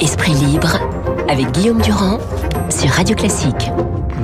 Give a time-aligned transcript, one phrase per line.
[0.00, 0.78] Esprit libre
[1.28, 2.20] avec Guillaume Durand
[2.70, 3.72] sur Radio Classique.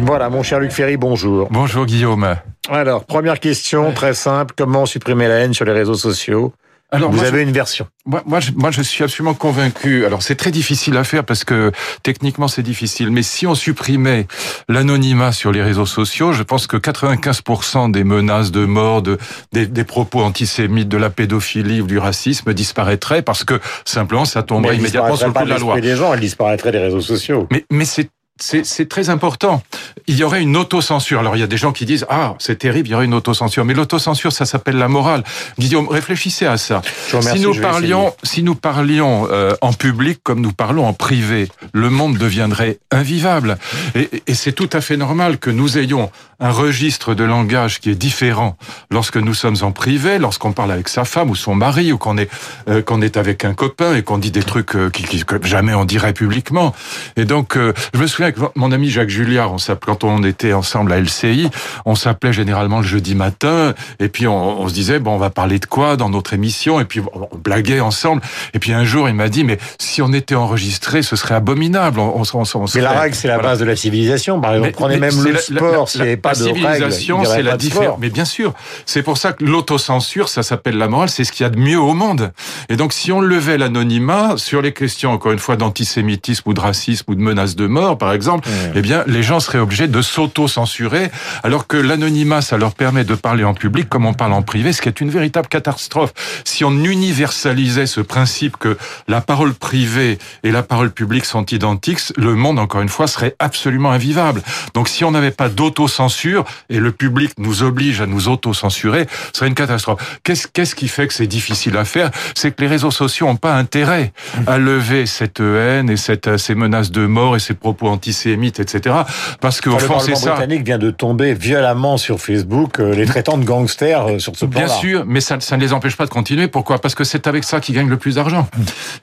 [0.03, 1.49] Voilà, mon cher Luc Ferry, bonjour.
[1.51, 2.37] Bonjour Guillaume.
[2.69, 4.55] Alors, première question, très simple.
[4.57, 6.53] Comment supprimer la haine sur les réseaux sociaux?
[6.93, 7.87] Alors, Vous moi, avez je, une version.
[8.05, 10.05] moi, moi, je, moi, je suis absolument convaincu.
[10.05, 11.71] Alors, c'est très difficile à faire parce que
[12.03, 13.11] techniquement, c'est difficile.
[13.11, 14.27] Mais si on supprimait
[14.69, 19.19] l'anonymat sur les réseaux sociaux, je pense que 95% des menaces de mort, de,
[19.53, 24.43] des, des propos antisémites, de la pédophilie ou du racisme disparaîtraient parce que simplement, ça
[24.43, 25.75] tomberait immédiatement sur le coup de la pas loi.
[25.77, 27.47] l'esprit des gens, elle disparaîtrait des réseaux sociaux.
[27.53, 28.11] Mais, mais c'est
[28.43, 29.63] c'est très important.
[30.07, 31.21] Il y aurait une autocensure.
[31.21, 33.15] Alors il y a des gens qui disent ah c'est terrible, il y aurait une
[33.15, 33.65] autocensure.
[33.65, 35.25] Mais l'autocensure ça s'appelle la morale.
[35.59, 36.83] Guillaume, réfléchissez à ça.
[37.13, 41.49] Remercie, si nous parlions, si nous parlions euh, en public comme nous parlons en privé,
[41.73, 43.59] le monde deviendrait invivable.
[43.95, 47.91] Et, et c'est tout à fait normal que nous ayons un registre de langage qui
[47.91, 48.57] est différent
[48.91, 52.17] lorsque nous sommes en privé, lorsqu'on parle avec sa femme ou son mari, ou qu'on
[52.19, 52.31] est
[52.69, 55.37] euh, qu'on est avec un copain et qu'on dit des trucs euh, qui, qui- que
[55.47, 56.75] jamais on dirait publiquement.
[57.17, 60.53] Et donc, euh, je me souviens que mon ami Jacques Julliard, on quand on était
[60.53, 61.51] ensemble à LCI,
[61.85, 65.31] on s'appelait généralement le jeudi matin, et puis on, on se disait bon, on va
[65.31, 68.23] parler de quoi dans notre émission, et puis on, blaguait ensemble.
[68.55, 72.01] Et puis un jour, il m'a dit mais si on était enregistré, ce serait abominable.
[72.01, 73.51] On, on, on- on Mais la règle, c'est la voilà.
[73.51, 74.41] base de la civilisation.
[74.41, 75.89] Par exemple, prenez même le la- sport.
[76.33, 77.99] Pas de civilisation, c'est la différence.
[78.01, 78.53] Mais bien sûr,
[78.87, 81.59] c'est pour ça que l'autocensure, ça s'appelle la morale, c'est ce qu'il y a de
[81.59, 82.33] mieux au monde.
[82.69, 86.61] Et donc, si on levait l'anonymat sur les questions, encore une fois, d'antisémitisme ou de
[86.61, 88.73] racisme ou de menaces de mort, par exemple, Mmh.
[88.75, 91.11] eh bien, les gens seraient obligés de s'auto-censurer,
[91.43, 94.73] alors que l'anonymat, ça leur permet de parler en public comme on parle en privé,
[94.73, 96.13] ce qui est une véritable catastrophe.
[96.45, 98.77] Si on universalisait ce principe que
[99.09, 103.35] la parole privée et la parole publique sont identiques, le monde, encore une fois, serait
[103.39, 104.43] absolument invivable.
[104.75, 106.20] Donc, si on n'avait pas d'autocensure
[106.69, 110.19] et le public nous oblige à nous auto-censurer, ce serait une catastrophe.
[110.25, 112.11] Qu'est-ce qu'est-ce qui fait que c'est difficile à faire?
[112.35, 114.13] C'est que les réseaux sociaux n'ont pas intérêt
[114.47, 118.97] à lever cette haine et cette, ces menaces de mort et ces propos antisémites, etc.
[119.41, 120.31] Parce qu'au Enfin, le fond, c'est Parlement ça.
[120.33, 124.45] britannique vient de tomber violemment sur Facebook, euh, les traitant de gangsters euh, sur ce
[124.47, 124.67] plan-là.
[124.67, 126.49] Bien sûr, mais ça, ça ne les empêche pas de continuer.
[126.49, 126.79] Pourquoi?
[126.79, 128.49] Parce que c'est avec ça qu'ils gagnent le plus d'argent.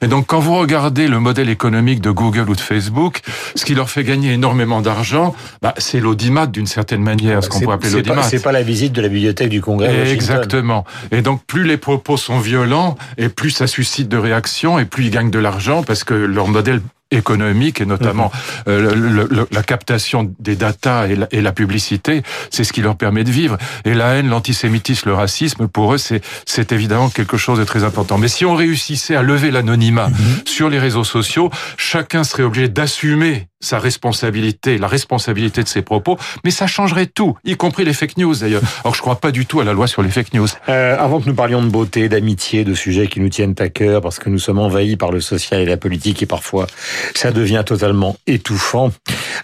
[0.01, 3.21] Et donc, quand vous regardez le modèle économique de Google ou de Facebook,
[3.55, 7.59] ce qui leur fait gagner énormément d'argent, bah, c'est l'audimat d'une certaine manière, ce qu'on
[7.61, 8.23] pourrait appeler l'audimat.
[8.23, 10.11] C'est pas la visite de la bibliothèque du Congrès.
[10.11, 10.85] Exactement.
[11.11, 15.05] Et donc, plus les propos sont violents, et plus ça suscite de réactions, et plus
[15.05, 18.63] ils gagnent de l'argent, parce que leur modèle économique et notamment Mhm.
[18.73, 22.81] euh, le- le- la captation des datas et la, et la publicité, c'est ce qui
[22.81, 23.57] leur permet de vivre.
[23.85, 27.85] Et la haine, l'antisémitisme, le racisme, pour eux, c'est c'est évidemment quelque chose de très
[27.85, 28.17] important.
[28.17, 30.41] Mais si on réussissait à lever l'anonymat Mhm.
[30.45, 36.17] sur les réseaux sociaux, chacun serait obligé d'assumer sa responsabilité, la responsabilité de ses propos,
[36.43, 38.61] mais ça changerait tout, y compris les fake news d'ailleurs.
[38.83, 40.47] Alors je crois pas du tout à la loi sur les fake news.
[40.69, 44.01] Euh, avant que nous parlions de beauté, d'amitié, de sujets qui nous tiennent à cœur,
[44.01, 46.67] parce que nous sommes envahis par le social et la politique, et parfois
[47.15, 48.91] ça devient totalement étouffant,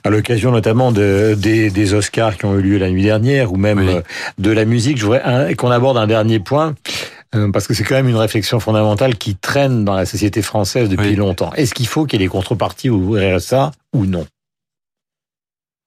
[0.03, 3.57] à l'occasion notamment de, des, des Oscars qui ont eu lieu la nuit dernière, ou
[3.57, 3.89] même Oui.
[3.95, 4.01] euh,
[4.37, 6.75] de la musique, je voudrais qu'on aborde un dernier point.
[7.35, 10.87] euh, Parce que c'est quand même une réflexion fondamentale qui traîne dans la société française
[10.89, 11.15] depuis Oui.
[11.15, 11.51] longtemps.
[11.55, 14.25] Est-ce qu'il faut qu'il y ait des contreparties au RSA ou non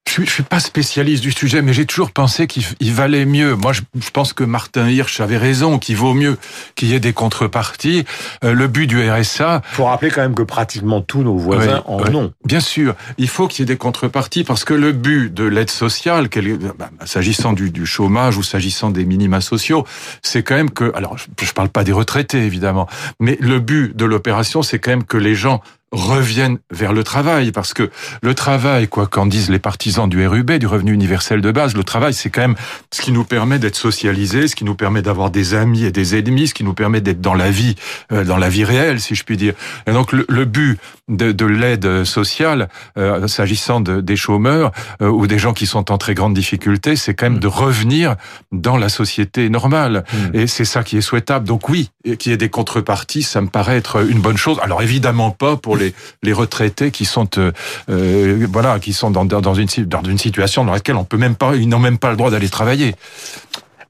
[0.08, 3.26] Je suis, je suis pas spécialiste du sujet, mais j'ai toujours pensé qu'il il valait
[3.26, 3.54] mieux.
[3.56, 6.38] Moi, je, je pense que Martin Hirsch avait raison, qu'il vaut mieux
[6.76, 8.04] qu'il y ait des contreparties.
[8.44, 11.98] Euh, le but du RSA, faut rappeler quand même que pratiquement tous nos voisins en
[12.14, 12.32] ont.
[12.44, 15.70] Bien sûr, il faut qu'il y ait des contreparties parce que le but de l'aide
[15.70, 19.84] sociale, quel- bah, s'agissant du, du chômage ou s'agissant des minima sociaux,
[20.22, 22.88] c'est quand même que, alors je ne parle pas des retraités évidemment,
[23.18, 25.60] mais le but de l'opération, c'est quand même que les gens
[25.92, 27.90] reviennent vers le travail parce que
[28.22, 31.84] le travail, quoi qu'en disent les partisans du RUB, du revenu universel de base, le
[31.84, 32.56] travail c'est quand même
[32.92, 36.16] ce qui nous permet d'être socialisés, ce qui nous permet d'avoir des amis et des
[36.16, 37.76] ennemis, ce qui nous permet d'être dans la vie,
[38.12, 39.54] euh, dans la vie réelle si je puis dire.
[39.86, 40.78] Et donc le, le but
[41.08, 42.68] de, de l'aide sociale,
[42.98, 44.72] euh, s'agissant de, des chômeurs
[45.02, 48.16] euh, ou des gens qui sont en très grande difficulté, c'est quand même de revenir
[48.52, 50.04] dans la société normale.
[50.12, 50.36] Mm.
[50.36, 51.46] Et c'est ça qui est souhaitable.
[51.46, 54.58] Donc oui, qu'il y ait des contreparties, ça me paraît être une bonne chose.
[54.62, 57.52] Alors évidemment pas pour les, les retraités qui sont euh,
[57.88, 61.16] euh, voilà qui sont dans, dans, dans une dans une situation dans laquelle on peut
[61.16, 62.94] même pas ils n'ont même pas le droit d'aller travailler.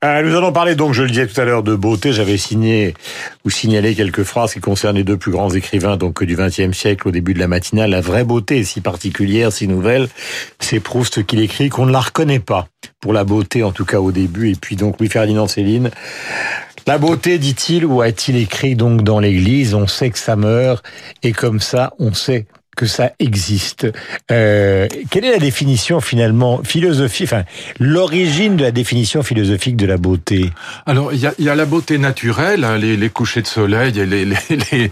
[0.06, 2.12] Euh, nous allons parler donc, je le disais tout à l'heure, de beauté.
[2.12, 2.94] J'avais signé
[3.44, 7.08] ou signalé quelques phrases qui concernent les deux plus grands écrivains donc du XXe siècle
[7.08, 7.90] au début de la matinale.
[7.90, 10.08] La vraie beauté, si particulière, si nouvelle,
[10.60, 12.68] c'est Proust qui l'écrit, qu'on ne la reconnaît pas
[13.00, 14.52] pour la beauté, en tout cas au début.
[14.52, 15.90] Et puis donc Louis Ferdinand Céline.
[16.86, 20.84] La beauté, dit-il, ou a-t-il écrit donc dans l'Église On sait que ça meurt,
[21.24, 23.88] et comme ça, on sait que ça existe.
[24.30, 27.44] Euh, quelle est la définition finalement philosophie, enfin
[27.80, 30.50] l'origine de la définition philosophique de la beauté?
[30.84, 33.92] Alors il y a, y a, la beauté naturelle, hein, les, les, couchers de soleil,
[33.92, 34.90] les, les,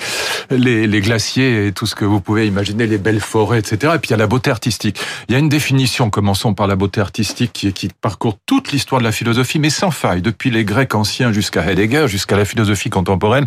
[0.51, 3.93] les, les, glaciers et tout ce que vous pouvez imaginer, les belles forêts, etc.
[3.95, 4.99] Et puis il y a la beauté artistique.
[5.29, 9.01] Il y a une définition, commençons par la beauté artistique, qui, qui parcourt toute l'histoire
[9.01, 12.91] de la philosophie, mais sans faille, depuis les Grecs anciens jusqu'à Heidegger, jusqu'à la philosophie
[12.91, 13.47] contemporaine.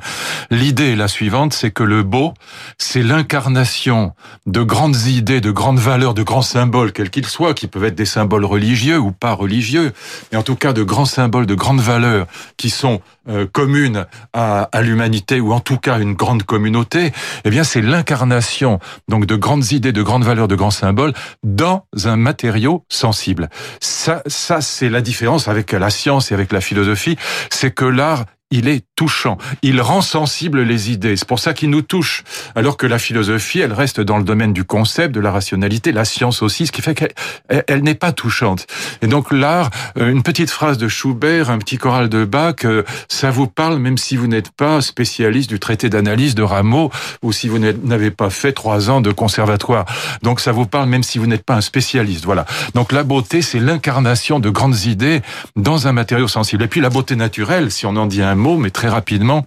[0.52, 2.34] L'idée est la suivante, c'est que le beau,
[2.78, 4.14] c'est l'incarnation
[4.46, 7.96] de grandes idées, de grandes valeurs, de grands symboles, quels qu'ils soient, qui peuvent être
[7.96, 9.94] des symboles religieux ou pas religieux,
[10.32, 14.70] mais en tout cas de grands symboles, de grandes valeurs qui sont euh, communes à,
[14.72, 17.12] à l'humanité ou en tout cas une grande communauté.
[17.44, 18.80] Eh bien, c'est l'incarnation
[19.10, 21.14] donc de grandes idées, de grandes valeurs, de grands symboles
[21.44, 23.50] dans un matériau sensible.
[23.82, 27.18] Ça, ça c'est la différence avec la science et avec la philosophie,
[27.50, 29.38] c'est que l'art il est touchant.
[29.62, 31.18] Il rend sensible les idées.
[31.18, 32.24] C'est pour ça qu'il nous touche.
[32.56, 36.06] Alors que la philosophie, elle reste dans le domaine du concept, de la rationalité, la
[36.06, 37.14] science aussi, ce qui fait qu'elle
[37.50, 38.66] elle, n'est pas touchante.
[39.02, 42.84] Et donc l'art, euh, une petite phrase de Schubert, un petit choral de Bach, euh,
[43.10, 46.90] ça vous parle même si vous n'êtes pas spécialiste du traité d'analyse de Rameau
[47.22, 49.86] ou si vous n'avez pas fait trois ans de conservatoire.
[50.24, 52.24] Donc ça vous parle même si vous n'êtes pas un spécialiste.
[52.24, 52.46] Voilà.
[52.74, 55.22] Donc la beauté, c'est l'incarnation de grandes idées
[55.58, 56.64] dans un matériau sensible.
[56.64, 59.46] Et puis la beauté naturelle, si on en dit un mot, mais très rapidement.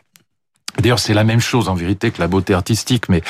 [0.79, 3.23] D'ailleurs, c'est la même chose en vérité que la beauté artistique, mais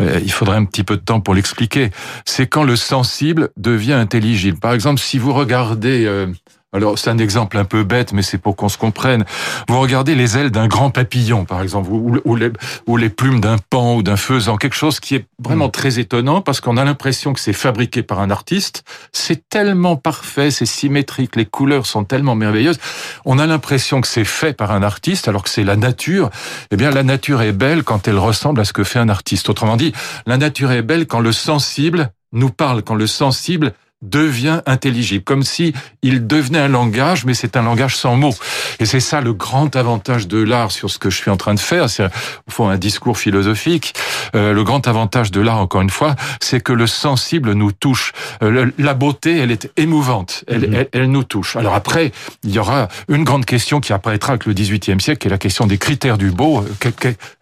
[0.00, 1.90] euh, il faudrait un petit peu de temps pour l'expliquer.
[2.24, 4.58] C'est quand le sensible devient intelligible.
[4.58, 6.26] Par exemple, si vous regardez euh,
[6.74, 9.24] alors c'est un exemple un peu bête, mais c'est pour qu'on se comprenne.
[9.68, 12.50] Vous regardez les ailes d'un grand papillon, par exemple, ou, les,
[12.86, 15.72] ou les, plumes d'un pan ou d'un faisan, quelque chose qui est vraiment mm.
[15.72, 18.82] très étonnant parce qu'on a l'impression que c'est fabriqué par un artiste.
[19.12, 22.80] C'est tellement parfait, c'est symétrique, les couleurs sont tellement merveilleuses.
[23.24, 26.30] On a l'impression que c'est fait par un artiste alors que c'est la nature.
[26.72, 29.48] Eh bien, la nature est belle quand elle ressemble à ce que fait un artiste.
[29.48, 29.92] Autrement dit,
[30.26, 35.42] la nature est belle quand le sensible nous parle, quand le sensible devient intelligible, comme
[35.42, 35.72] si
[36.02, 38.34] il devenait un langage, mais c'est un langage sans mots.
[38.78, 41.54] Et c'est ça le grand avantage de l'art sur ce que je suis en train
[41.54, 43.94] de faire, c'est au fond un discours philosophique.
[44.36, 48.12] Euh, le grand avantage de l'art, encore une fois, c'est que le sensible nous touche.
[48.42, 50.74] Euh, la beauté, elle est émouvante, elle, mhm.
[50.74, 51.56] elle, elle, nous touche.
[51.56, 52.12] Alors après,
[52.42, 55.38] il y aura une grande question qui apparaîtra avec le XVIIIe siècle, qui est la
[55.38, 56.64] question des critères du beau,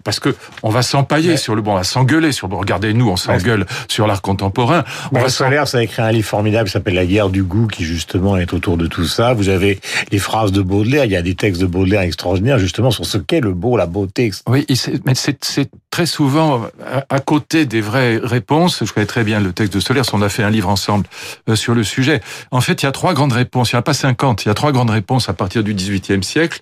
[0.04, 2.58] parce que on va s'empailler sur le bon, on va s'engueuler sur le bon.
[2.58, 4.84] Regardez, nous, on s'engueule sur l'art contemporain.
[5.12, 7.66] On va Solaire, ça a écrit un livre formidable qui s'appelle La guerre du goût,
[7.66, 9.32] qui justement est autour de tout ça.
[9.32, 12.90] Vous avez les phrases de Baudelaire, il y a des textes de Baudelaire extraordinaires justement
[12.90, 14.31] sur ce qu'est le beau, la beauté.
[14.46, 14.66] Oui,
[15.04, 16.66] mais c'est très souvent
[17.08, 18.82] à côté des vraies réponses.
[18.84, 21.06] Je connais très bien le texte de Solaire, on a fait un livre ensemble
[21.49, 22.20] euh, sur le sujet.
[22.50, 23.72] En fait, il y a trois grandes réponses.
[23.72, 25.75] Il n'y en a pas 50, il y a trois grandes réponses à partir du
[25.75, 26.60] XVIIIe siècle.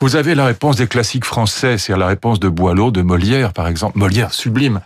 [0.00, 3.68] Vous avez la réponse des classiques français, c'est-à-dire la réponse de Boileau, de Molière, par
[3.68, 3.98] exemple.
[3.98, 4.80] Molière, sublime.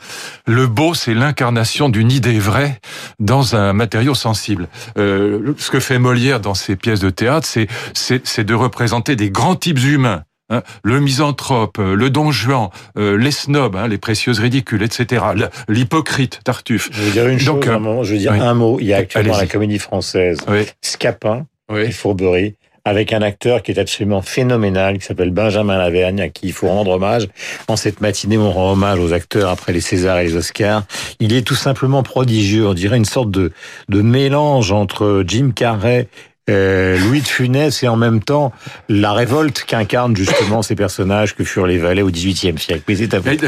[0.47, 2.81] Le beau, c'est l'incarnation d'une idée vraie
[3.19, 4.69] dans un matériau sensible.
[4.99, 7.49] Euh, ce que fait Molière dans ses pièces de théâtre,
[7.95, 10.25] c'est de représenter des grands types humains.
[10.51, 10.63] Hein.
[10.83, 12.69] le misanthrope, euh, le don Juan,
[12.99, 15.25] euh, les snobs, hein, les précieuses ridicules, etc.
[15.67, 16.91] L'hypocrite, Tartuffe.
[16.93, 18.79] Je veux dire une chose, je veux dire un mot.
[18.79, 20.39] Il y a actuellement la comédie française
[20.83, 26.29] Scapin et Fourberie avec un acteur qui est absolument phénoménal, qui s'appelle Benjamin Lavergne, à
[26.29, 27.29] qui il faut rendre hommage.
[27.69, 30.85] En cette matinée, on rend hommage aux acteurs après les Césars et les Oscars.
[31.21, 32.67] Il est tout simplement prodigieux.
[32.67, 33.53] On dirait une sorte de,
[33.89, 36.09] de mélange entre Jim Carrey
[36.51, 38.53] euh, Louis de Funès et en même temps
[38.89, 42.83] la révolte qu'incarnent justement ces personnages que furent les valets au XVIIIe siècle.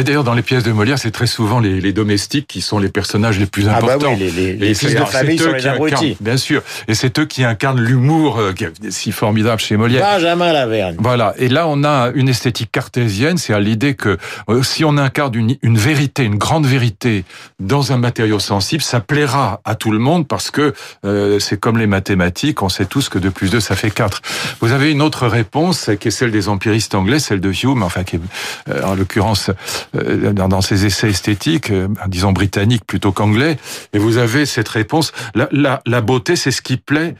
[0.04, 2.88] D'ailleurs, dans les pièces de Molière, c'est très souvent les, les, domestiques qui sont les
[2.88, 3.94] personnages les plus importants.
[3.94, 6.16] Ah bah oui, les, les, fils de famille sont les abrutis.
[6.20, 8.52] Bien sûr, et c'est eux qui incarnent l'humour euh,
[8.90, 10.02] si formidable chez Molière.
[10.02, 10.96] Benjamin Lavergne.
[10.98, 14.96] Voilà, et là on a une esthétique cartésienne, c'est à l'idée que euh, si on
[14.98, 17.24] incarne une, une vérité, une grande vérité
[17.58, 21.78] dans un matériau sensible, ça plaira à tout le monde parce que euh, c'est comme
[21.78, 24.20] les mathématiques, on sait tous que 2 plus 2, ça fait 4.
[24.60, 28.04] Vous avez une autre réponse qui est celle des empiristes anglais, celle de Hume, enfin
[28.04, 28.20] qui est,
[28.68, 29.50] euh, en l'occurrence
[29.96, 33.58] euh, dans ses essais esthétiques, euh, disons britanniques plutôt qu'anglais,
[33.92, 35.12] et vous avez cette réponse.
[35.34, 37.14] La, la, la beauté, c'est ce qui plaît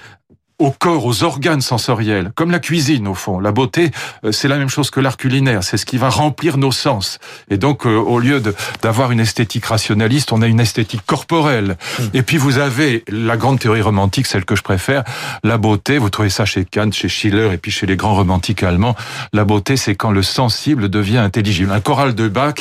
[0.59, 3.41] au corps, aux organes sensoriels, comme la cuisine au fond.
[3.41, 3.91] La beauté,
[4.25, 7.19] euh, c'est la même chose que l'art culinaire, c'est ce qui va remplir nos sens.
[7.51, 8.41] Et donc, euh, au lieu
[8.81, 11.77] d'avoir une esthétique rationaliste, on a une esthétique corporelle.
[11.99, 12.03] Hmm.
[12.15, 15.03] Et puis, vous avez la grande théorie romantique, celle que je préfère,
[15.43, 18.63] la beauté, vous trouvez ça chez Kant, chez Schiller et puis chez les grands romantiques
[18.63, 18.95] allemands,
[19.33, 21.73] la beauté, c'est quand le sensible devient intelligible.
[21.73, 22.55] Un choral de Bach,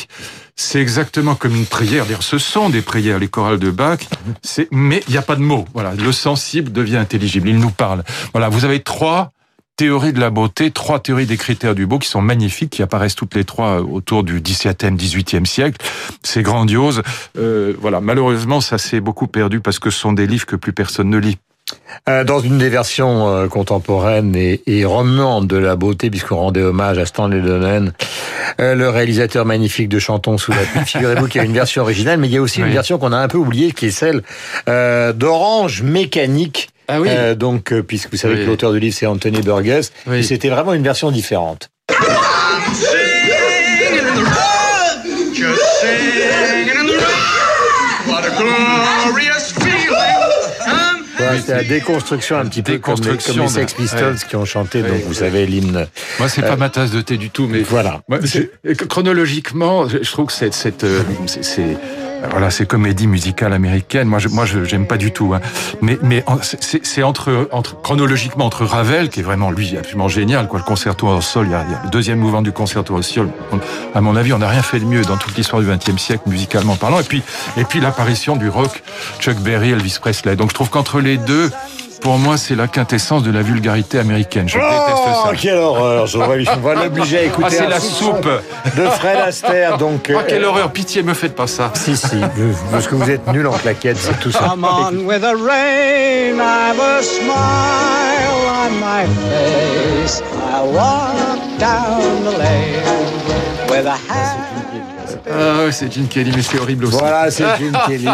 [0.55, 2.05] c'est exactement comme une prière.
[2.05, 3.99] D'ailleurs, ce sont des prières, les chorales de Bach,
[4.71, 5.65] mais il n'y a pas de mots.
[5.73, 8.03] Voilà, le sensible devient intelligible, il nous parle.
[8.33, 9.31] Voilà, vous avez trois
[9.75, 13.15] théorie de la beauté, trois théories des critères du beau qui sont magnifiques, qui apparaissent
[13.15, 15.83] toutes les trois autour du XVIIe, XVIIIe siècle.
[16.21, 17.01] C'est grandiose.
[17.37, 20.73] Euh, voilà, malheureusement, ça s'est beaucoup perdu parce que ce sont des livres que plus
[20.73, 21.37] personne ne lit.
[22.09, 26.61] Euh, dans une des versions euh, contemporaines et, et remuantes de la beauté, puisqu'on rendait
[26.61, 27.93] hommage à Stanley Donen,
[28.59, 30.81] euh, le réalisateur magnifique de Chantons sous la pluie.
[30.85, 33.11] Figurez-vous qu'il y a une version originale, mais il y a aussi une version qu'on
[33.13, 34.21] a un peu oubliée, qui est celle
[34.67, 36.69] d'Orange Mécanique.
[36.89, 37.07] Ah oui.
[37.11, 38.41] Euh, donc, euh, puisque vous savez Oui.
[38.41, 40.17] que l'auteur du livre c'est Anthony Burgess, Oui.
[40.19, 41.69] et c'était vraiment une version différente.
[45.81, 48.72] Singing in
[51.39, 54.19] C'était la déconstruction un petit peu comme les, comme Déconstruction les de- Sex Pistols ouais.
[54.29, 55.03] qui ont chanté, donc Ouais.
[55.07, 55.87] vous savez l'hymne.
[56.19, 58.01] Moi, c'est pas ma tasse de thé du tout, mais Voilà.
[58.07, 58.19] Moi,
[58.89, 61.77] chronologiquement, je je trouve que cette, cette, euh, c'est, c'est-
[62.29, 64.07] voilà, c'est comédie musicale américaine.
[64.07, 65.33] Moi, je, moi, j'aime pas du tout.
[65.33, 65.41] Hein.
[65.81, 70.59] Mais, mais c'est, entre, entre, chronologiquement entre Ravel, qui est vraiment lui absolument génial, quoi.
[70.59, 72.95] Le concerto en sol, il y a, il y a le deuxième mouvement du concerto
[72.95, 73.29] en sol.
[73.93, 76.23] À mon avis, on n'a rien fait de mieux dans toute l'histoire du XXe siècle
[76.27, 76.99] musicalement parlant.
[76.99, 77.21] Et puis,
[77.57, 78.83] et puis l'apparition du rock,
[79.19, 80.35] Chuck Berry, Elvis Presley.
[80.35, 81.51] Donc, je trouve qu'entre les deux.
[82.03, 84.49] Pour moi, c'est la quintessence de la vulgarité américaine.
[84.49, 84.73] Je déteste
[85.07, 85.31] Oh, ça.
[85.41, 88.27] quelle horreur Je vois- on va l'obliger à écouter Ah, c'est la soupe.
[88.75, 89.77] de Fred Astaire.
[89.79, 91.71] Donc, Oh, euh, quelle horreur, pitié, me faites pas ça.
[91.75, 92.17] Si, si,
[92.71, 94.49] parce que vous êtes nul en claquettes, c'est tout ça.
[94.49, 100.21] Come on with the rain, I've a smile on my face.
[100.21, 104.42] I walk down the lane with a hat.
[105.29, 106.97] Ah, ouais, c'est Gene Kelly, mais c'est horrible aussi.
[106.97, 108.07] Voilà, c'est Gene Kelly.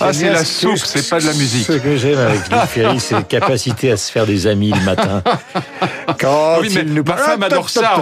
[0.00, 1.66] Ah, c'est la ce soupe, c'est pas de la musique.
[1.66, 4.80] Ce que j'aime avec Luc Ferry, c'est la capacité à se faire des amis le
[4.84, 5.22] matin.
[6.20, 7.94] Quand Ah oui, mais il nous ma femme adore ça.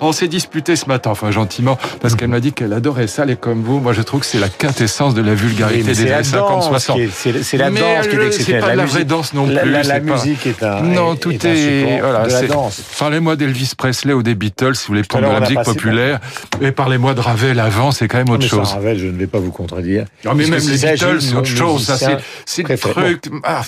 [0.00, 3.36] On s'est, disputé ce matin, enfin gentiment, parce qu'elle m'a dit qu'elle adorait ça, les
[3.36, 3.80] comme vous.
[3.80, 6.96] Moi, je trouve que c'est la quintessence de la vulgarité des années 50, danse 60.
[6.96, 8.62] qui est- c'est c'est la Mais danse qui est exceptionnelle.
[8.62, 10.80] c'est pas de la vraie danse non plus, La, musique est un.
[10.82, 12.26] Non, est- tout est, est, voilà.
[12.26, 12.80] de la c'est- danse.
[12.98, 16.20] Parlez-moi d'Elvis Presley ou des Beatles, si vous voulez prendre de la musique populaire.
[16.60, 18.72] Et parlez-moi de Ravel avant, c'est quand même autre Mais ça, chose.
[18.72, 20.06] Ravel, je ne vais pas vous contredire.
[20.24, 21.84] Non, mais même les Beatles, c'est autre chose.
[21.84, 21.96] Ça,
[22.44, 23.24] c'est, le truc.
[23.44, 23.62] Ah,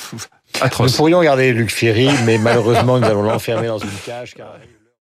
[0.80, 4.34] Nous pourrions garder Luc Ferry, mais malheureusement, nous allons l'enfermer dans une cage.
[4.34, 4.56] Car...